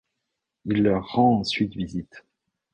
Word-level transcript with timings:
Il 0.65 0.81
leur 0.81 1.05
rend 1.11 1.41
ensuite 1.41 1.75
visite. 1.75 2.25